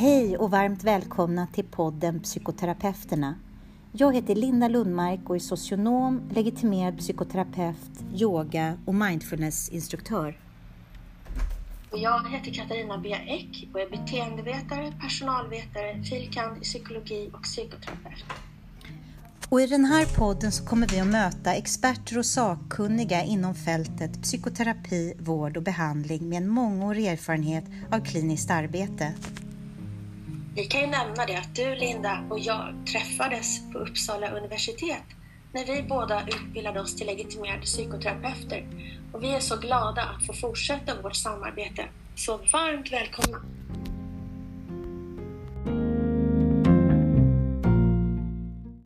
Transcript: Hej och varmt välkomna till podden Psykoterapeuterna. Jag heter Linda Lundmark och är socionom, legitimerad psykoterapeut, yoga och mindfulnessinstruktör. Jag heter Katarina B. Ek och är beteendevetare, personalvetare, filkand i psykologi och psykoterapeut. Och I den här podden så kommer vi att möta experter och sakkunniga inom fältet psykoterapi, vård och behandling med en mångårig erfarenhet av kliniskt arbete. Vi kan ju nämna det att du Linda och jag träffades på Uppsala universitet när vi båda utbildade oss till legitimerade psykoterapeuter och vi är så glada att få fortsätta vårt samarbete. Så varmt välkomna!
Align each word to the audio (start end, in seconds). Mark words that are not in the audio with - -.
Hej 0.00 0.36
och 0.36 0.50
varmt 0.50 0.84
välkomna 0.84 1.46
till 1.46 1.64
podden 1.64 2.20
Psykoterapeuterna. 2.20 3.34
Jag 3.92 4.14
heter 4.14 4.34
Linda 4.34 4.68
Lundmark 4.68 5.20
och 5.30 5.34
är 5.34 5.40
socionom, 5.40 6.22
legitimerad 6.32 6.98
psykoterapeut, 6.98 8.04
yoga 8.14 8.78
och 8.84 8.94
mindfulnessinstruktör. 8.94 10.38
Jag 11.92 12.28
heter 12.30 12.52
Katarina 12.52 12.98
B. 12.98 13.08
Ek 13.08 13.68
och 13.72 13.80
är 13.80 13.90
beteendevetare, 13.90 14.92
personalvetare, 15.00 16.02
filkand 16.02 16.56
i 16.56 16.60
psykologi 16.60 17.30
och 17.32 17.42
psykoterapeut. 17.42 18.24
Och 19.48 19.60
I 19.60 19.66
den 19.66 19.84
här 19.84 20.06
podden 20.18 20.52
så 20.52 20.66
kommer 20.66 20.86
vi 20.86 21.00
att 21.00 21.06
möta 21.06 21.54
experter 21.54 22.18
och 22.18 22.26
sakkunniga 22.26 23.22
inom 23.24 23.54
fältet 23.54 24.22
psykoterapi, 24.22 25.14
vård 25.18 25.56
och 25.56 25.62
behandling 25.62 26.28
med 26.28 26.42
en 26.42 26.48
mångårig 26.48 27.06
erfarenhet 27.06 27.64
av 27.92 28.00
kliniskt 28.00 28.50
arbete. 28.50 29.14
Vi 30.58 30.64
kan 30.64 30.80
ju 30.80 30.86
nämna 30.86 31.26
det 31.26 31.36
att 31.36 31.54
du 31.54 31.74
Linda 31.74 32.24
och 32.30 32.38
jag 32.38 32.74
träffades 32.92 33.72
på 33.72 33.78
Uppsala 33.78 34.30
universitet 34.30 35.04
när 35.52 35.64
vi 35.64 35.82
båda 35.82 36.28
utbildade 36.28 36.80
oss 36.80 36.96
till 36.96 37.06
legitimerade 37.06 37.62
psykoterapeuter 37.62 38.66
och 39.12 39.22
vi 39.22 39.34
är 39.34 39.40
så 39.40 39.56
glada 39.56 40.02
att 40.02 40.26
få 40.26 40.32
fortsätta 40.32 41.02
vårt 41.02 41.16
samarbete. 41.16 41.84
Så 42.14 42.36
varmt 42.36 42.92
välkomna! 42.92 43.38